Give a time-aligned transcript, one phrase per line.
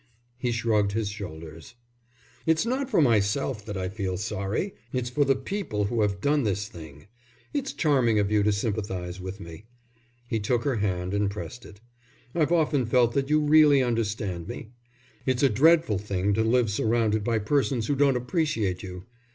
[0.39, 1.75] He shrugged his shoulders.
[2.47, 6.41] "It's not for myself that I feel sorry, it's for the people who have done
[6.41, 7.05] this thing.
[7.53, 9.65] It's charming of you to sympathise with me."
[10.27, 11.81] He took her hand and pressed it.
[12.33, 14.71] "I've often felt that you really understand me.
[15.27, 19.03] It's a dreadful thing to live surrounded by persons who don't appreciate you.